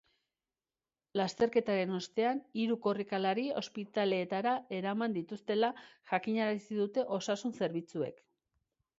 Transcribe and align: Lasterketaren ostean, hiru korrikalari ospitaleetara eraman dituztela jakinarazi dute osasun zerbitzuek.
Lasterketaren 1.19 1.91
ostean, 1.97 2.39
hiru 2.61 2.77
korrikalari 2.85 3.43
ospitaleetara 3.61 4.53
eraman 4.77 5.13
dituztela 5.17 5.69
jakinarazi 6.13 6.79
dute 6.79 7.05
osasun 7.19 7.55
zerbitzuek. 7.61 8.19